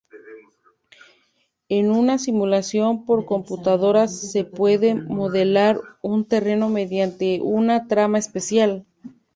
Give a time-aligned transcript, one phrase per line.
[1.69, 8.87] En una simulación por computadora se puede modelar un terreno mediante una trama espacial.